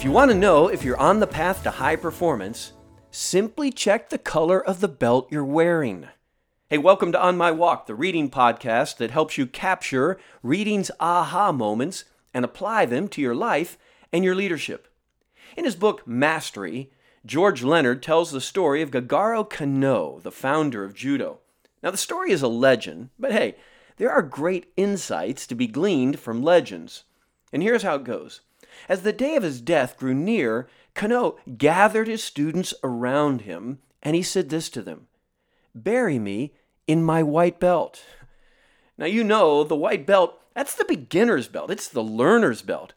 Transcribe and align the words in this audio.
If 0.00 0.04
you 0.04 0.12
want 0.12 0.30
to 0.30 0.34
know 0.34 0.68
if 0.68 0.82
you're 0.82 0.96
on 0.96 1.20
the 1.20 1.26
path 1.26 1.62
to 1.62 1.70
high 1.70 1.94
performance, 1.94 2.72
simply 3.10 3.70
check 3.70 4.08
the 4.08 4.16
color 4.16 4.58
of 4.58 4.80
the 4.80 4.88
belt 4.88 5.28
you're 5.30 5.44
wearing. 5.44 6.08
Hey, 6.70 6.78
welcome 6.78 7.12
to 7.12 7.20
On 7.20 7.36
My 7.36 7.50
Walk, 7.50 7.84
the 7.84 7.94
reading 7.94 8.30
podcast 8.30 8.96
that 8.96 9.10
helps 9.10 9.36
you 9.36 9.46
capture 9.46 10.18
reading's 10.42 10.90
aha 11.00 11.52
moments 11.52 12.04
and 12.32 12.46
apply 12.46 12.86
them 12.86 13.08
to 13.08 13.20
your 13.20 13.34
life 13.34 13.76
and 14.10 14.24
your 14.24 14.34
leadership. 14.34 14.88
In 15.54 15.66
his 15.66 15.76
book 15.76 16.06
Mastery, 16.06 16.90
George 17.26 17.62
Leonard 17.62 18.02
tells 18.02 18.32
the 18.32 18.40
story 18.40 18.80
of 18.80 18.92
Jigoro 18.92 19.44
Kano, 19.44 20.18
the 20.20 20.32
founder 20.32 20.82
of 20.82 20.94
judo. 20.94 21.40
Now, 21.82 21.90
the 21.90 21.98
story 21.98 22.30
is 22.32 22.40
a 22.40 22.48
legend, 22.48 23.10
but 23.18 23.32
hey, 23.32 23.56
there 23.98 24.10
are 24.10 24.22
great 24.22 24.72
insights 24.78 25.46
to 25.48 25.54
be 25.54 25.66
gleaned 25.66 26.18
from 26.18 26.42
legends. 26.42 27.04
And 27.52 27.62
here's 27.62 27.82
how 27.82 27.96
it 27.96 28.04
goes. 28.04 28.40
As 28.88 29.02
the 29.02 29.12
day 29.12 29.36
of 29.36 29.42
his 29.42 29.60
death 29.60 29.96
grew 29.96 30.14
near, 30.14 30.68
Kano 30.94 31.36
gathered 31.56 32.08
his 32.08 32.22
students 32.22 32.74
around 32.82 33.42
him, 33.42 33.78
and 34.02 34.16
he 34.16 34.22
said 34.22 34.48
this 34.48 34.68
to 34.70 34.82
them 34.82 35.06
Bury 35.74 36.18
me 36.18 36.54
in 36.86 37.02
my 37.02 37.22
white 37.22 37.60
belt. 37.60 38.02
Now, 38.98 39.06
you 39.06 39.24
know, 39.24 39.64
the 39.64 39.76
white 39.76 40.06
belt, 40.06 40.38
that's 40.54 40.74
the 40.74 40.84
beginner's 40.84 41.48
belt, 41.48 41.70
it's 41.70 41.88
the 41.88 42.02
learner's 42.02 42.62
belt. 42.62 42.92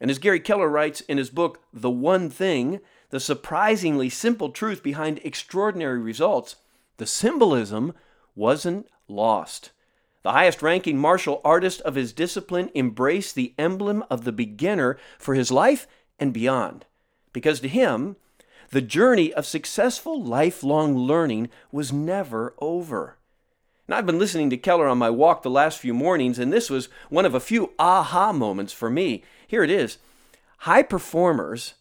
And 0.00 0.10
as 0.10 0.18
Gary 0.18 0.40
Keller 0.40 0.68
writes 0.68 1.00
in 1.02 1.18
his 1.18 1.30
book, 1.30 1.60
The 1.72 1.90
One 1.90 2.30
Thing, 2.30 2.80
the 3.10 3.18
surprisingly 3.18 4.08
simple 4.08 4.50
truth 4.50 4.82
behind 4.82 5.20
extraordinary 5.24 5.98
results, 5.98 6.56
the 6.98 7.06
symbolism 7.06 7.94
wasn't 8.36 8.86
lost. 9.08 9.70
The 10.22 10.32
highest 10.32 10.62
ranking 10.62 10.98
martial 10.98 11.40
artist 11.44 11.80
of 11.82 11.94
his 11.94 12.12
discipline 12.12 12.70
embraced 12.74 13.34
the 13.34 13.54
emblem 13.58 14.04
of 14.10 14.24
the 14.24 14.32
beginner 14.32 14.98
for 15.18 15.34
his 15.34 15.50
life 15.50 15.86
and 16.18 16.32
beyond. 16.32 16.86
Because 17.32 17.60
to 17.60 17.68
him, 17.68 18.16
the 18.70 18.82
journey 18.82 19.32
of 19.32 19.46
successful 19.46 20.22
lifelong 20.22 20.96
learning 20.96 21.48
was 21.70 21.92
never 21.92 22.54
over. 22.58 23.16
Now, 23.86 23.96
I've 23.96 24.06
been 24.06 24.18
listening 24.18 24.50
to 24.50 24.58
Keller 24.58 24.86
on 24.86 24.98
my 24.98 25.08
walk 25.08 25.42
the 25.42 25.50
last 25.50 25.78
few 25.78 25.94
mornings, 25.94 26.38
and 26.38 26.52
this 26.52 26.68
was 26.68 26.90
one 27.08 27.24
of 27.24 27.34
a 27.34 27.40
few 27.40 27.72
aha 27.78 28.32
moments 28.32 28.72
for 28.72 28.90
me. 28.90 29.22
Here 29.46 29.62
it 29.62 29.70
is 29.70 29.98
High 30.58 30.82
performers 30.82 31.74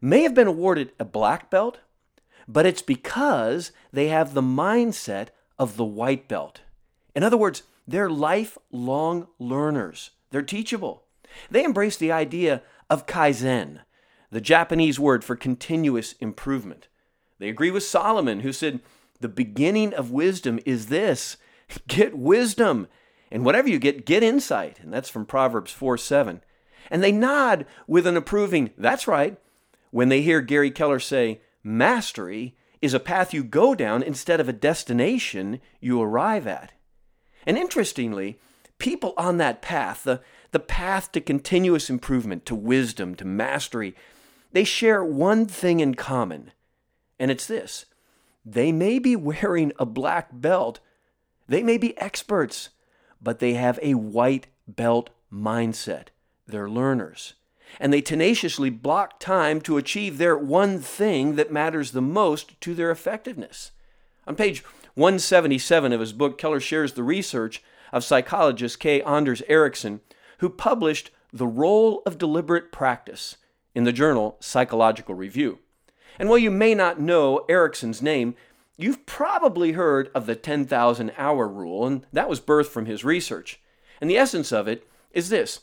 may 0.00 0.22
have 0.22 0.34
been 0.34 0.48
awarded 0.48 0.92
a 0.98 1.04
black 1.04 1.50
belt, 1.50 1.78
but 2.48 2.66
it's 2.66 2.82
because 2.82 3.70
they 3.92 4.08
have 4.08 4.34
the 4.34 4.42
mindset 4.42 5.28
of 5.58 5.76
the 5.76 5.84
white 5.84 6.26
belt. 6.26 6.62
In 7.14 7.22
other 7.22 7.36
words, 7.36 7.62
they're 7.92 8.10
lifelong 8.10 9.28
learners. 9.38 10.12
They're 10.30 10.40
teachable. 10.40 11.04
They 11.50 11.62
embrace 11.62 11.98
the 11.98 12.10
idea 12.10 12.62
of 12.88 13.06
kaizen, 13.06 13.80
the 14.30 14.40
Japanese 14.40 14.98
word 14.98 15.22
for 15.22 15.36
continuous 15.36 16.14
improvement. 16.14 16.88
They 17.38 17.50
agree 17.50 17.70
with 17.70 17.82
Solomon, 17.82 18.40
who 18.40 18.52
said, 18.52 18.80
The 19.20 19.28
beginning 19.28 19.92
of 19.92 20.10
wisdom 20.10 20.58
is 20.64 20.86
this 20.86 21.36
get 21.86 22.16
wisdom. 22.16 22.88
And 23.30 23.44
whatever 23.44 23.68
you 23.68 23.78
get, 23.78 24.06
get 24.06 24.22
insight. 24.22 24.80
And 24.80 24.90
that's 24.90 25.10
from 25.10 25.26
Proverbs 25.26 25.70
4 25.70 25.98
7. 25.98 26.42
And 26.90 27.02
they 27.02 27.12
nod 27.12 27.66
with 27.86 28.06
an 28.06 28.16
approving, 28.16 28.70
That's 28.78 29.06
right, 29.06 29.38
when 29.90 30.08
they 30.08 30.22
hear 30.22 30.40
Gary 30.40 30.70
Keller 30.70 30.98
say, 30.98 31.42
Mastery 31.62 32.56
is 32.80 32.94
a 32.94 33.00
path 33.00 33.34
you 33.34 33.44
go 33.44 33.74
down 33.74 34.02
instead 34.02 34.40
of 34.40 34.48
a 34.48 34.54
destination 34.54 35.60
you 35.78 36.00
arrive 36.00 36.46
at. 36.46 36.72
And 37.46 37.58
interestingly, 37.58 38.38
people 38.78 39.14
on 39.16 39.38
that 39.38 39.62
path, 39.62 40.04
the, 40.04 40.20
the 40.50 40.60
path 40.60 41.12
to 41.12 41.20
continuous 41.20 41.90
improvement, 41.90 42.46
to 42.46 42.54
wisdom, 42.54 43.14
to 43.16 43.24
mastery, 43.24 43.94
they 44.52 44.64
share 44.64 45.04
one 45.04 45.46
thing 45.46 45.80
in 45.80 45.94
common, 45.94 46.52
and 47.18 47.30
it's 47.30 47.46
this 47.46 47.86
they 48.44 48.72
may 48.72 48.98
be 48.98 49.14
wearing 49.14 49.72
a 49.78 49.86
black 49.86 50.28
belt, 50.32 50.80
they 51.48 51.62
may 51.62 51.78
be 51.78 51.96
experts, 51.98 52.70
but 53.20 53.38
they 53.38 53.54
have 53.54 53.78
a 53.82 53.94
white 53.94 54.48
belt 54.66 55.10
mindset. 55.32 56.08
They're 56.46 56.68
learners. 56.68 57.34
And 57.80 57.92
they 57.92 58.02
tenaciously 58.02 58.68
block 58.68 59.18
time 59.20 59.60
to 59.62 59.78
achieve 59.78 60.18
their 60.18 60.36
one 60.36 60.80
thing 60.80 61.36
that 61.36 61.52
matters 61.52 61.92
the 61.92 62.02
most 62.02 62.60
to 62.60 62.74
their 62.74 62.90
effectiveness. 62.90 63.70
On 64.26 64.36
page 64.36 64.62
177 64.94 65.92
of 65.92 66.00
his 66.00 66.12
book, 66.12 66.38
Keller 66.38 66.60
shares 66.60 66.92
the 66.92 67.02
research 67.02 67.62
of 67.92 68.04
psychologist 68.04 68.78
K. 68.78 69.02
Anders 69.02 69.42
Ericsson, 69.48 70.00
who 70.38 70.48
published 70.48 71.10
The 71.32 71.46
Role 71.46 72.02
of 72.04 72.18
Deliberate 72.18 72.72
Practice 72.72 73.36
in 73.74 73.84
the 73.84 73.92
journal 73.92 74.36
Psychological 74.40 75.14
Review. 75.14 75.58
And 76.18 76.28
while 76.28 76.38
you 76.38 76.50
may 76.50 76.74
not 76.74 77.00
know 77.00 77.44
Ericsson's 77.48 78.02
name, 78.02 78.34
you've 78.76 79.06
probably 79.06 79.72
heard 79.72 80.10
of 80.14 80.26
the 80.26 80.36
10,000 80.36 81.12
hour 81.16 81.48
rule, 81.48 81.86
and 81.86 82.06
that 82.12 82.28
was 82.28 82.40
birthed 82.40 82.66
from 82.68 82.86
his 82.86 83.04
research. 83.04 83.60
And 84.00 84.10
the 84.10 84.18
essence 84.18 84.52
of 84.52 84.68
it 84.68 84.86
is 85.12 85.28
this 85.28 85.60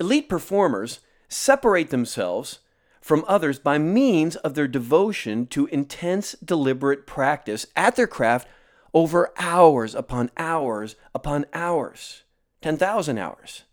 elite 0.00 0.28
performers 0.28 1.00
separate 1.28 1.90
themselves 1.90 2.58
from 3.02 3.24
others 3.26 3.58
by 3.58 3.76
means 3.76 4.36
of 4.36 4.54
their 4.54 4.68
devotion 4.68 5.46
to 5.48 5.66
intense, 5.66 6.32
deliberate 6.42 7.06
practice 7.06 7.66
at 7.76 7.96
their 7.96 8.06
craft 8.06 8.48
over 8.94 9.32
hours 9.36 9.94
upon 9.94 10.30
hours 10.38 10.96
upon 11.14 11.44
hours 11.52 12.22
10,000 12.62 13.18
hours. 13.18 13.64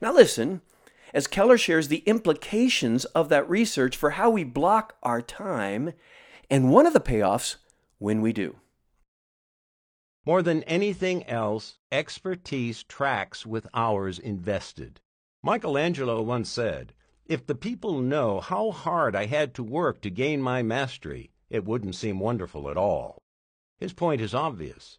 Now, 0.00 0.12
listen, 0.12 0.62
as 1.12 1.26
Keller 1.26 1.58
shares 1.58 1.88
the 1.88 2.02
implications 2.06 3.04
of 3.06 3.28
that 3.28 3.48
research 3.48 3.96
for 3.96 4.10
how 4.10 4.30
we 4.30 4.42
block 4.42 4.96
our 5.02 5.22
time, 5.22 5.92
and 6.50 6.72
one 6.72 6.86
of 6.86 6.92
the 6.92 7.00
payoffs 7.00 7.56
when 7.98 8.20
we 8.20 8.32
do. 8.32 8.56
More 10.26 10.42
than 10.42 10.62
anything 10.64 11.24
else, 11.28 11.76
expertise 11.92 12.82
tracks 12.82 13.44
with 13.44 13.68
hours 13.74 14.18
invested. 14.18 15.00
Michelangelo 15.42 16.22
once 16.22 16.48
said, 16.48 16.94
if 17.26 17.46
the 17.46 17.54
people 17.54 18.00
know 18.00 18.40
how 18.40 18.70
hard 18.70 19.16
I 19.16 19.24
had 19.26 19.54
to 19.54 19.62
work 19.62 20.02
to 20.02 20.10
gain 20.10 20.42
my 20.42 20.62
mastery, 20.62 21.30
it 21.48 21.64
wouldn't 21.64 21.94
seem 21.94 22.20
wonderful 22.20 22.68
at 22.68 22.76
all. 22.76 23.22
His 23.78 23.94
point 23.94 24.20
is 24.20 24.34
obvious. 24.34 24.98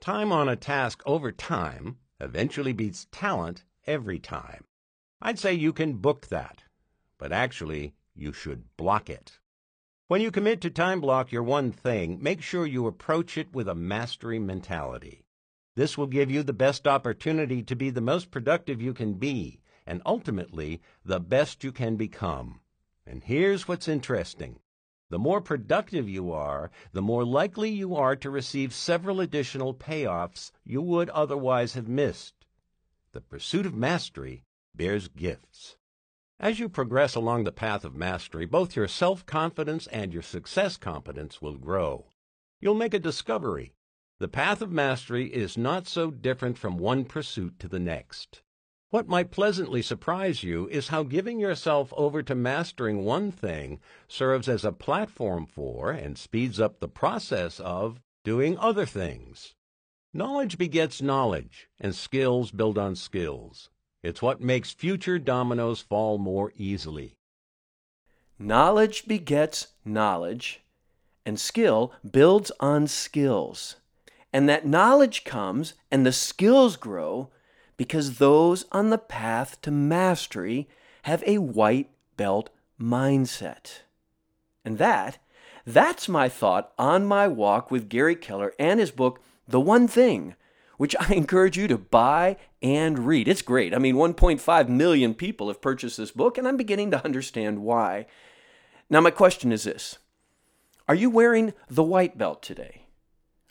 Time 0.00 0.30
on 0.30 0.48
a 0.48 0.54
task 0.54 1.02
over 1.04 1.32
time 1.32 1.98
eventually 2.20 2.72
beats 2.72 3.08
talent 3.10 3.64
every 3.86 4.20
time. 4.20 4.64
I'd 5.20 5.38
say 5.38 5.54
you 5.54 5.72
can 5.72 5.94
book 5.94 6.28
that, 6.28 6.62
but 7.18 7.32
actually, 7.32 7.94
you 8.14 8.32
should 8.32 8.76
block 8.76 9.10
it. 9.10 9.40
When 10.06 10.20
you 10.20 10.30
commit 10.30 10.60
to 10.60 10.70
time 10.70 11.00
block 11.00 11.32
your 11.32 11.42
one 11.42 11.72
thing, 11.72 12.22
make 12.22 12.40
sure 12.40 12.66
you 12.66 12.86
approach 12.86 13.36
it 13.36 13.52
with 13.52 13.68
a 13.68 13.74
mastery 13.74 14.38
mentality. 14.38 15.24
This 15.74 15.98
will 15.98 16.06
give 16.06 16.30
you 16.30 16.44
the 16.44 16.52
best 16.52 16.86
opportunity 16.86 17.62
to 17.64 17.74
be 17.74 17.90
the 17.90 18.00
most 18.00 18.30
productive 18.30 18.80
you 18.80 18.94
can 18.94 19.14
be 19.14 19.60
and 19.86 20.00
ultimately 20.06 20.80
the 21.04 21.20
best 21.20 21.64
you 21.64 21.72
can 21.72 21.96
become. 21.96 22.60
And 23.06 23.24
here's 23.24 23.68
what's 23.68 23.88
interesting. 23.88 24.60
The 25.10 25.18
more 25.18 25.40
productive 25.40 26.08
you 26.08 26.32
are, 26.32 26.70
the 26.92 27.02
more 27.02 27.24
likely 27.24 27.70
you 27.70 27.94
are 27.94 28.16
to 28.16 28.30
receive 28.30 28.72
several 28.72 29.20
additional 29.20 29.74
payoffs 29.74 30.50
you 30.64 30.80
would 30.80 31.10
otherwise 31.10 31.74
have 31.74 31.86
missed. 31.86 32.46
The 33.12 33.20
pursuit 33.20 33.66
of 33.66 33.74
mastery 33.74 34.44
bears 34.74 35.08
gifts. 35.08 35.76
As 36.40 36.58
you 36.58 36.68
progress 36.68 37.14
along 37.14 37.44
the 37.44 37.52
path 37.52 37.84
of 37.84 37.94
mastery, 37.94 38.46
both 38.46 38.74
your 38.74 38.88
self 38.88 39.24
confidence 39.24 39.86
and 39.88 40.12
your 40.12 40.22
success 40.22 40.76
competence 40.76 41.40
will 41.40 41.56
grow. 41.56 42.06
You'll 42.60 42.74
make 42.74 42.94
a 42.94 42.98
discovery. 42.98 43.74
The 44.18 44.28
path 44.28 44.62
of 44.62 44.72
mastery 44.72 45.26
is 45.26 45.58
not 45.58 45.86
so 45.86 46.10
different 46.10 46.56
from 46.56 46.78
one 46.78 47.04
pursuit 47.04 47.58
to 47.58 47.68
the 47.68 47.78
next. 47.78 48.42
What 48.94 49.08
might 49.08 49.32
pleasantly 49.32 49.82
surprise 49.82 50.44
you 50.44 50.68
is 50.68 50.86
how 50.86 51.02
giving 51.02 51.40
yourself 51.40 51.92
over 51.96 52.22
to 52.22 52.34
mastering 52.36 53.04
one 53.04 53.32
thing 53.32 53.80
serves 54.06 54.48
as 54.48 54.64
a 54.64 54.70
platform 54.70 55.46
for 55.46 55.90
and 55.90 56.16
speeds 56.16 56.60
up 56.60 56.78
the 56.78 56.86
process 56.86 57.58
of 57.58 58.00
doing 58.22 58.56
other 58.56 58.86
things. 58.86 59.56
Knowledge 60.12 60.58
begets 60.58 61.02
knowledge, 61.02 61.68
and 61.80 61.92
skills 61.92 62.52
build 62.52 62.78
on 62.78 62.94
skills. 62.94 63.68
It's 64.04 64.22
what 64.22 64.40
makes 64.40 64.70
future 64.70 65.18
dominoes 65.18 65.80
fall 65.80 66.16
more 66.16 66.52
easily. 66.54 67.16
Knowledge 68.38 69.08
begets 69.08 69.74
knowledge, 69.84 70.62
and 71.26 71.40
skill 71.40 71.92
builds 72.08 72.52
on 72.60 72.86
skills. 72.86 73.74
And 74.32 74.48
that 74.48 74.68
knowledge 74.68 75.24
comes 75.24 75.74
and 75.90 76.06
the 76.06 76.12
skills 76.12 76.76
grow 76.76 77.30
because 77.76 78.18
those 78.18 78.64
on 78.72 78.90
the 78.90 78.98
path 78.98 79.60
to 79.62 79.70
mastery 79.70 80.68
have 81.02 81.22
a 81.26 81.38
white 81.38 81.90
belt 82.16 82.50
mindset. 82.80 83.80
And 84.64 84.78
that, 84.78 85.18
that's 85.66 86.08
my 86.08 86.28
thought 86.28 86.72
on 86.78 87.06
my 87.06 87.28
walk 87.28 87.70
with 87.70 87.88
Gary 87.88 88.16
Keller 88.16 88.52
and 88.58 88.80
his 88.80 88.90
book, 88.90 89.20
The 89.48 89.60
One 89.60 89.88
Thing, 89.88 90.36
which 90.76 90.94
I 90.98 91.12
encourage 91.14 91.56
you 91.56 91.68
to 91.68 91.78
buy 91.78 92.36
and 92.62 93.06
read. 93.06 93.28
It's 93.28 93.42
great. 93.42 93.74
I 93.74 93.78
mean, 93.78 93.96
1.5 93.96 94.68
million 94.68 95.14
people 95.14 95.48
have 95.48 95.62
purchased 95.62 95.96
this 95.96 96.10
book, 96.10 96.38
and 96.38 96.46
I'm 96.46 96.56
beginning 96.56 96.90
to 96.92 97.04
understand 97.04 97.62
why. 97.62 98.06
Now, 98.90 99.00
my 99.00 99.10
question 99.10 99.52
is 99.52 99.64
this 99.64 99.98
Are 100.88 100.94
you 100.94 101.10
wearing 101.10 101.52
the 101.68 101.82
white 101.82 102.16
belt 102.18 102.42
today? 102.42 102.86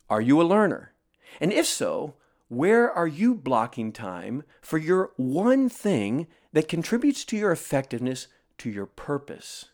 Are 0.10 0.22
you 0.22 0.42
a 0.42 0.44
learner? 0.44 0.94
And 1.42 1.52
if 1.52 1.66
so, 1.66 2.14
where 2.48 2.92
are 2.92 3.08
you 3.08 3.34
blocking 3.36 3.92
time 3.92 4.44
for 4.62 4.78
your 4.78 5.12
one 5.18 5.70
thing 5.70 6.28
that 6.52 6.68
contributes 6.68 7.26
to 7.26 7.38
your 7.38 7.52
effectiveness, 7.52 8.28
to 8.60 8.70
your 8.70 8.86
purpose? 8.86 9.66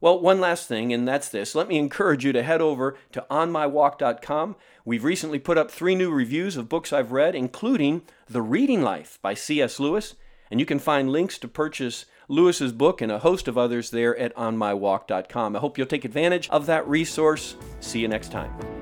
Well, 0.00 0.18
one 0.18 0.40
last 0.40 0.66
thing, 0.66 0.92
and 0.92 1.06
that's 1.06 1.28
this. 1.28 1.54
Let 1.54 1.68
me 1.68 1.78
encourage 1.78 2.24
you 2.24 2.32
to 2.32 2.42
head 2.42 2.62
over 2.62 2.96
to 3.12 3.26
onmywalk.com. 3.30 4.56
We've 4.84 5.04
recently 5.04 5.38
put 5.38 5.58
up 5.58 5.70
three 5.70 5.94
new 5.94 6.10
reviews 6.10 6.56
of 6.56 6.70
books 6.70 6.92
I've 6.92 7.12
read, 7.12 7.34
including 7.34 8.02
The 8.26 8.40
Reading 8.40 8.80
Life 8.80 9.18
by 9.20 9.34
C.S. 9.34 9.78
Lewis. 9.78 10.14
And 10.50 10.58
you 10.58 10.66
can 10.66 10.78
find 10.78 11.12
links 11.12 11.38
to 11.38 11.48
purchase 11.48 12.06
Lewis's 12.28 12.72
book 12.72 13.00
and 13.00 13.12
a 13.12 13.18
host 13.18 13.46
of 13.46 13.58
others 13.58 13.90
there 13.90 14.16
at 14.16 14.34
onmywalk.com. 14.36 15.54
I 15.54 15.58
hope 15.58 15.76
you'll 15.76 15.86
take 15.86 16.04
advantage 16.04 16.48
of 16.48 16.66
that 16.66 16.88
resource. 16.88 17.56
See 17.80 18.00
you 18.00 18.08
next 18.08 18.32
time. 18.32 18.79